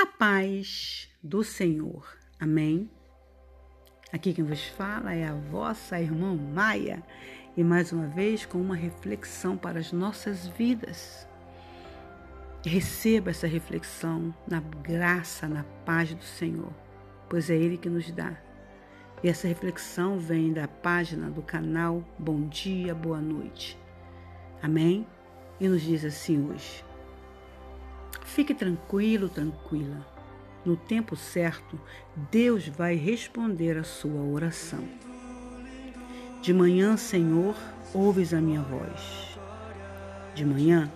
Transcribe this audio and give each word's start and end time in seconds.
A 0.00 0.06
paz 0.06 1.08
do 1.20 1.42
Senhor. 1.42 2.06
Amém. 2.38 2.88
Aqui 4.12 4.32
quem 4.32 4.44
vos 4.44 4.64
fala 4.68 5.12
é 5.12 5.26
a 5.26 5.34
vossa 5.34 6.00
irmã 6.00 6.36
Maia 6.36 7.02
e 7.56 7.64
mais 7.64 7.90
uma 7.90 8.06
vez 8.06 8.46
com 8.46 8.60
uma 8.60 8.76
reflexão 8.76 9.56
para 9.56 9.80
as 9.80 9.90
nossas 9.90 10.46
vidas. 10.46 11.26
Receba 12.64 13.30
essa 13.30 13.48
reflexão 13.48 14.32
na 14.46 14.60
graça, 14.60 15.48
na 15.48 15.64
paz 15.84 16.14
do 16.14 16.22
Senhor, 16.22 16.72
pois 17.28 17.50
é 17.50 17.56
Ele 17.56 17.76
que 17.76 17.90
nos 17.90 18.08
dá. 18.12 18.40
E 19.20 19.28
essa 19.28 19.48
reflexão 19.48 20.16
vem 20.16 20.52
da 20.52 20.68
página 20.68 21.28
do 21.28 21.42
canal 21.42 22.04
Bom 22.16 22.46
Dia, 22.46 22.94
Boa 22.94 23.20
Noite. 23.20 23.76
Amém? 24.62 25.04
E 25.58 25.66
nos 25.66 25.82
diz 25.82 26.04
assim 26.04 26.48
hoje. 26.48 26.87
Fique 28.34 28.54
tranquilo, 28.54 29.28
tranquila. 29.28 30.06
No 30.64 30.76
tempo 30.76 31.16
certo, 31.16 31.80
Deus 32.30 32.68
vai 32.68 32.94
responder 32.94 33.76
a 33.78 33.84
sua 33.84 34.22
oração. 34.22 34.84
De 36.42 36.52
manhã, 36.52 36.96
Senhor, 36.96 37.56
ouves 37.92 38.34
a 38.34 38.40
minha 38.40 38.60
voz. 38.60 39.38
De 40.34 40.44
manhã, 40.44 40.92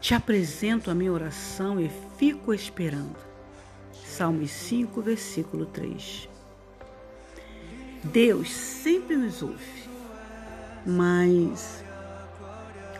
te 0.00 0.14
apresento 0.14 0.90
a 0.90 0.94
minha 0.94 1.12
oração 1.12 1.80
e 1.80 1.90
fico 2.18 2.52
esperando. 2.52 3.16
Salmos 3.92 4.50
5, 4.50 5.00
versículo 5.02 5.66
3. 5.66 6.28
Deus 8.04 8.50
sempre 8.50 9.16
nos 9.16 9.42
ouve, 9.42 9.88
mas 10.86 11.82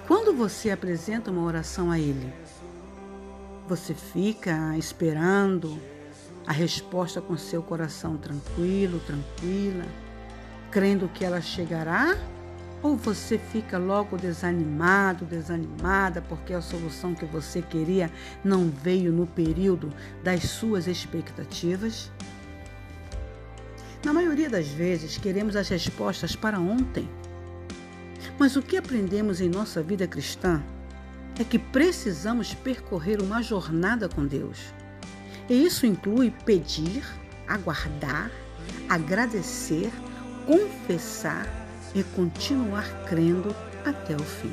quando 0.06 0.34
você 0.34 0.70
apresenta 0.70 1.30
uma 1.30 1.44
oração 1.44 1.90
a 1.90 1.98
Ele, 1.98 2.32
você 3.70 3.94
fica 3.94 4.76
esperando 4.76 5.80
a 6.44 6.52
resposta 6.52 7.20
com 7.20 7.36
seu 7.36 7.62
coração 7.62 8.16
tranquilo, 8.16 8.98
tranquila, 9.06 9.84
crendo 10.72 11.08
que 11.08 11.24
ela 11.24 11.40
chegará? 11.40 12.18
Ou 12.82 12.96
você 12.96 13.38
fica 13.38 13.78
logo 13.78 14.16
desanimado, 14.16 15.24
desanimada, 15.24 16.20
porque 16.20 16.52
a 16.52 16.60
solução 16.60 17.14
que 17.14 17.24
você 17.24 17.62
queria 17.62 18.10
não 18.42 18.68
veio 18.68 19.12
no 19.12 19.24
período 19.24 19.92
das 20.24 20.42
suas 20.42 20.88
expectativas? 20.88 22.10
Na 24.04 24.12
maioria 24.12 24.50
das 24.50 24.66
vezes, 24.66 25.16
queremos 25.16 25.54
as 25.54 25.68
respostas 25.68 26.34
para 26.34 26.58
ontem. 26.58 27.08
Mas 28.36 28.56
o 28.56 28.62
que 28.62 28.76
aprendemos 28.76 29.40
em 29.40 29.48
nossa 29.48 29.80
vida 29.80 30.08
cristã 30.08 30.60
é 31.40 31.44
que 31.44 31.58
precisamos 31.58 32.52
percorrer 32.52 33.22
uma 33.22 33.42
jornada 33.42 34.10
com 34.10 34.26
Deus. 34.26 34.58
E 35.48 35.64
isso 35.64 35.86
inclui 35.86 36.30
pedir, 36.44 37.02
aguardar, 37.48 38.30
agradecer, 38.90 39.90
confessar 40.46 41.48
e 41.94 42.02
continuar 42.02 42.86
crendo 43.08 43.56
até 43.86 44.14
o 44.14 44.22
fim. 44.22 44.52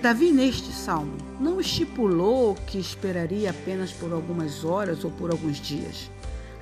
Davi, 0.00 0.32
neste 0.32 0.72
salmo, 0.72 1.18
não 1.38 1.60
estipulou 1.60 2.54
que 2.54 2.78
esperaria 2.78 3.50
apenas 3.50 3.92
por 3.92 4.14
algumas 4.14 4.64
horas 4.64 5.04
ou 5.04 5.10
por 5.10 5.30
alguns 5.30 5.58
dias. 5.60 6.10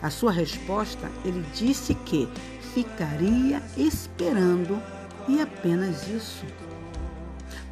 A 0.03 0.11
sua 0.11 0.33
resposta, 0.33 1.09
ele 1.25 1.47
disse 1.55 1.95
que 1.95 2.29
ficaria 2.75 3.63
esperando 3.77 4.83
e 5.29 5.41
apenas 5.41 6.09
isso. 6.09 6.45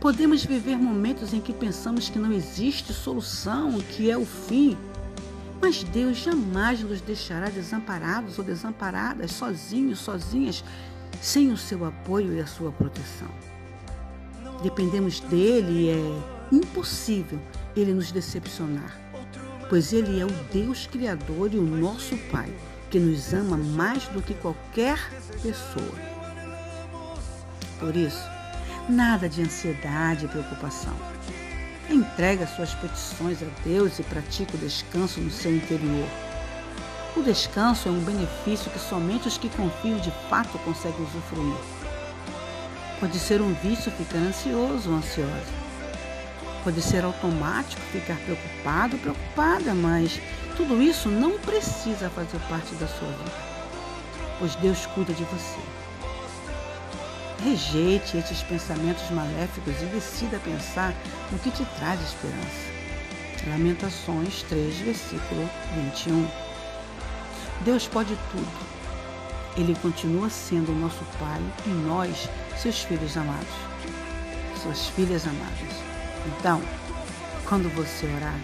Podemos 0.06 0.44
viver 0.44 0.76
momentos 0.76 1.34
em 1.34 1.40
que 1.40 1.52
pensamos 1.52 2.08
que 2.08 2.16
não 2.16 2.30
existe 2.30 2.92
solução, 2.92 3.80
que 3.80 4.08
é 4.08 4.16
o 4.16 4.24
fim. 4.24 4.78
Mas 5.60 5.82
Deus 5.82 6.18
jamais 6.18 6.80
nos 6.80 7.00
deixará 7.00 7.48
desamparados 7.48 8.38
ou 8.38 8.44
desamparadas, 8.44 9.32
sozinhos, 9.32 9.98
sozinhas, 9.98 10.62
sem 11.20 11.50
o 11.50 11.56
seu 11.56 11.84
apoio 11.84 12.34
e 12.34 12.40
a 12.40 12.46
sua 12.46 12.70
proteção. 12.70 13.26
Dependemos 14.62 15.18
dele 15.18 15.72
e 15.72 15.90
é 15.90 16.54
impossível 16.54 17.40
ele 17.74 17.92
nos 17.92 18.12
decepcionar, 18.12 18.96
pois 19.68 19.92
ele 19.92 20.20
é 20.20 20.24
o 20.24 20.30
Deus 20.52 20.86
Criador 20.86 21.52
e 21.52 21.58
o 21.58 21.66
nosso 21.66 22.16
Pai, 22.30 22.54
que 22.90 23.00
nos 23.00 23.34
ama 23.34 23.56
mais 23.56 24.06
do 24.06 24.22
que 24.22 24.34
qualquer 24.34 25.00
pessoa. 25.42 25.98
Por 27.80 27.96
isso, 27.96 28.35
Nada 28.88 29.28
de 29.28 29.42
ansiedade 29.42 30.26
e 30.26 30.28
preocupação. 30.28 30.94
Entrega 31.90 32.46
suas 32.46 32.72
petições 32.74 33.42
a 33.42 33.46
Deus 33.64 33.98
e 33.98 34.04
pratique 34.04 34.54
o 34.54 34.58
descanso 34.58 35.20
no 35.20 35.28
seu 35.28 35.56
interior. 35.56 36.08
O 37.16 37.22
descanso 37.22 37.88
é 37.88 37.90
um 37.90 37.98
benefício 38.04 38.70
que 38.70 38.78
somente 38.78 39.26
os 39.26 39.38
que 39.38 39.48
confiam 39.48 39.98
de 39.98 40.12
fato 40.30 40.56
conseguem 40.60 41.02
usufruir. 41.02 41.56
Pode 43.00 43.18
ser 43.18 43.42
um 43.42 43.52
vício 43.54 43.90
ficar 43.90 44.18
ansioso 44.18 44.90
ou 44.90 44.98
ansiosa. 44.98 45.66
Pode 46.62 46.80
ser 46.80 47.04
automático 47.04 47.82
ficar 47.90 48.16
preocupado 48.18 48.94
ou 48.94 49.02
preocupada, 49.02 49.74
mas 49.74 50.20
tudo 50.56 50.80
isso 50.80 51.08
não 51.08 51.38
precisa 51.40 52.08
fazer 52.10 52.38
parte 52.48 52.72
da 52.76 52.86
sua 52.86 53.08
vida, 53.08 53.32
pois 54.38 54.54
Deus 54.56 54.86
cuida 54.86 55.12
de 55.12 55.24
você. 55.24 55.85
Rejeite 57.44 58.16
esses 58.16 58.42
pensamentos 58.42 59.10
maléficos 59.10 59.74
e 59.82 59.84
decida 59.86 60.38
pensar 60.38 60.94
no 61.30 61.38
que 61.38 61.50
te 61.50 61.64
traz 61.78 62.00
esperança. 62.00 62.76
Lamentações 63.46 64.42
3, 64.44 64.74
versículo 64.78 65.48
21. 65.74 66.26
Deus 67.60 67.86
pode 67.86 68.16
tudo. 68.30 68.66
Ele 69.56 69.74
continua 69.80 70.30
sendo 70.30 70.72
o 70.72 70.78
nosso 70.78 71.04
Pai 71.18 71.40
e 71.66 71.68
nós, 71.68 72.28
seus 72.56 72.80
filhos 72.80 73.16
amados, 73.16 73.54
suas 74.62 74.86
filhas 74.88 75.26
amadas. 75.26 75.76
Então, 76.26 76.60
quando 77.46 77.72
você 77.74 78.06
orar, 78.16 78.40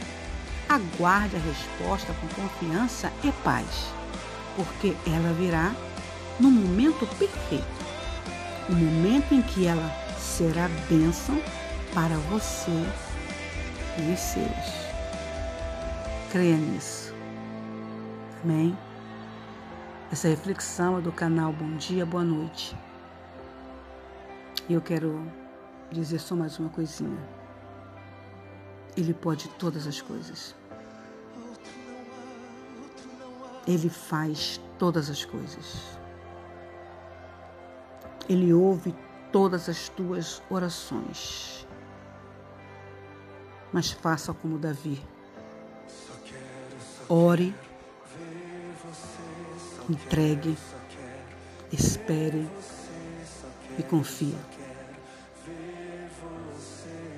aguarde 0.68 1.36
a 1.36 1.40
resposta 1.40 2.14
com 2.14 2.42
confiança 2.42 3.10
e 3.24 3.32
paz, 3.42 3.66
porque 4.54 4.94
ela 5.06 5.32
virá 5.32 5.74
no 6.38 6.50
momento 6.50 7.06
perfeito 7.18 7.81
o 8.68 8.72
momento 8.72 9.34
em 9.34 9.42
que 9.42 9.66
ela 9.66 9.90
será 10.18 10.68
bênção 10.88 11.36
para 11.94 12.16
você 12.30 12.70
e 13.98 14.12
os 14.12 14.20
seus. 14.20 14.82
Creia 16.30 16.56
nisso. 16.56 17.12
Amém? 18.42 18.76
Essa 20.10 20.28
reflexão 20.28 20.98
é 20.98 21.00
do 21.00 21.12
canal 21.12 21.52
Bom 21.52 21.76
Dia, 21.76 22.06
Boa 22.06 22.24
Noite. 22.24 22.76
E 24.68 24.74
eu 24.74 24.80
quero 24.80 25.26
dizer 25.90 26.18
só 26.18 26.36
mais 26.36 26.58
uma 26.58 26.68
coisinha. 26.68 27.18
Ele 28.96 29.12
pode 29.12 29.48
todas 29.50 29.86
as 29.86 30.00
coisas. 30.00 30.54
Ele 33.66 33.88
faz 33.88 34.60
todas 34.78 35.08
as 35.08 35.24
coisas. 35.24 35.98
Ele 38.28 38.52
ouve 38.52 38.94
todas 39.30 39.68
as 39.68 39.88
tuas 39.88 40.42
orações. 40.50 41.66
Mas 43.72 43.90
faça 43.90 44.32
como 44.34 44.58
Davi. 44.58 45.02
Ore, 47.08 47.54
entregue, 49.88 50.56
espere 51.72 52.48
e 53.78 53.82
confie. 53.82 54.34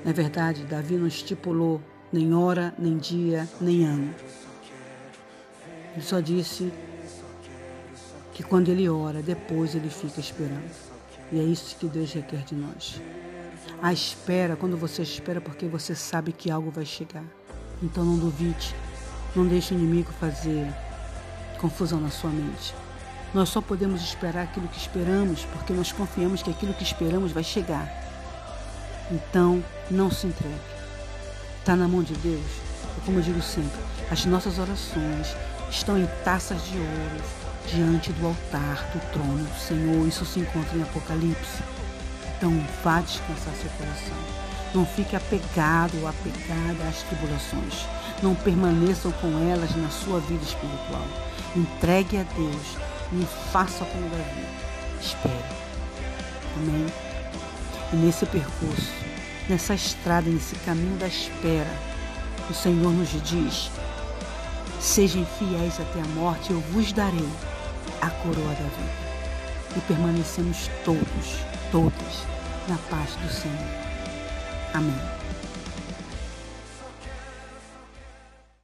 Na 0.04 0.12
verdade, 0.12 0.64
Davi 0.64 0.96
não 0.96 1.06
estipulou 1.06 1.80
nem 2.12 2.34
hora, 2.34 2.74
nem 2.78 2.96
dia, 2.96 3.48
nem 3.60 3.84
ano. 3.84 4.14
Ele 5.92 6.02
só 6.02 6.20
disse 6.20 6.72
que 8.32 8.42
quando 8.42 8.68
ele 8.68 8.88
ora, 8.88 9.22
depois 9.22 9.74
ele 9.74 9.88
fica 9.88 10.20
esperando. 10.20 10.93
E 11.32 11.40
é 11.40 11.42
isso 11.42 11.76
que 11.76 11.86
Deus 11.86 12.12
requer 12.12 12.44
de 12.44 12.54
nós. 12.54 13.00
A 13.82 13.92
espera, 13.92 14.56
quando 14.56 14.76
você 14.76 15.02
espera, 15.02 15.40
porque 15.40 15.66
você 15.66 15.94
sabe 15.94 16.32
que 16.32 16.50
algo 16.50 16.70
vai 16.70 16.84
chegar. 16.84 17.24
Então 17.82 18.04
não 18.04 18.18
duvide, 18.18 18.74
não 19.34 19.46
deixe 19.46 19.74
o 19.74 19.78
inimigo 19.78 20.12
fazer 20.20 20.72
confusão 21.58 22.00
na 22.00 22.10
sua 22.10 22.30
mente. 22.30 22.74
Nós 23.32 23.48
só 23.48 23.60
podemos 23.60 24.00
esperar 24.02 24.44
aquilo 24.44 24.68
que 24.68 24.78
esperamos, 24.78 25.44
porque 25.46 25.72
nós 25.72 25.90
confiamos 25.90 26.42
que 26.42 26.50
aquilo 26.50 26.72
que 26.72 26.84
esperamos 26.84 27.32
vai 27.32 27.42
chegar. 27.42 27.90
Então, 29.10 29.62
não 29.90 30.10
se 30.10 30.26
entregue. 30.26 30.54
Está 31.58 31.74
na 31.74 31.88
mão 31.88 32.02
de 32.02 32.14
Deus. 32.14 32.46
Como 33.04 33.18
eu 33.18 33.22
digo 33.22 33.42
sempre, 33.42 33.80
as 34.10 34.24
nossas 34.24 34.58
orações 34.58 35.34
estão 35.70 35.98
em 35.98 36.06
taças 36.24 36.62
de 36.64 36.78
ouro, 36.78 37.24
diante 37.74 38.12
do 38.12 38.26
altar 38.26 38.88
do 38.92 39.00
trono 39.12 39.44
do 39.44 39.58
Senhor. 39.58 40.06
Isso 40.06 40.24
se 40.24 40.40
encontra 40.40 40.76
em 40.76 40.82
Apocalipse. 40.82 41.62
Então, 42.36 42.52
vá 42.82 43.00
descansar 43.00 43.54
seu 43.54 43.70
coração. 43.70 44.16
Não 44.74 44.86
fique 44.86 45.16
apegado 45.16 45.92
ou 46.00 46.08
apegada 46.08 46.88
às 46.88 47.02
tribulações. 47.02 47.86
Não 48.22 48.34
permaneçam 48.34 49.12
com 49.12 49.28
elas 49.50 49.74
na 49.76 49.88
sua 49.90 50.20
vida 50.20 50.42
espiritual. 50.42 51.06
Entregue 51.56 52.18
a 52.18 52.22
Deus 52.22 52.76
e 53.12 53.26
faça 53.52 53.84
como 53.84 54.08
Davi. 54.08 54.46
Espere. 55.00 55.44
Amém? 56.56 56.86
E 57.92 57.96
nesse 57.96 58.26
percurso, 58.26 58.90
nessa 59.48 59.74
estrada, 59.74 60.28
nesse 60.28 60.54
caminho 60.56 60.96
da 60.96 61.06
espera, 61.06 61.70
o 62.48 62.54
Senhor 62.54 62.92
nos 62.92 63.10
diz: 63.22 63.70
Sejam 64.80 65.24
fiéis 65.38 65.78
até 65.80 66.00
a 66.00 66.06
morte, 66.14 66.50
eu 66.50 66.60
vos 66.72 66.92
darei 66.92 67.28
a 68.04 68.10
coroa 68.10 68.54
da 68.54 68.54
vida. 68.54 69.14
E 69.76 69.80
permanecemos 69.80 70.70
todos, 70.84 71.44
todas, 71.72 72.26
na 72.68 72.76
paz 72.90 73.16
do 73.16 73.28
Senhor. 73.28 73.84
Amém. 74.72 74.94